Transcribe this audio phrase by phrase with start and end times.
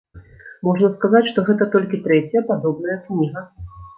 [0.67, 3.47] Можна сказаць, што гэта толькі трэцяя падобная кніга.